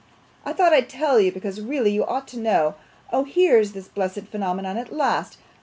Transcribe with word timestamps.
I 0.45 0.51
thought 0.53 0.73
I'd 0.73 0.89
tell 0.89 1.19
you, 1.19 1.31
because 1.31 1.61
really 1.61 1.91
you 1.91 2.03
ought 2.03 2.27
to 2.29 2.39
know. 2.39 2.73
Oh! 3.13 3.23
here's 3.23 3.73
this 3.73 3.87
blessed 3.87 4.25
phenomenon 4.31 4.75
at 4.77 4.91
last. 4.91 5.37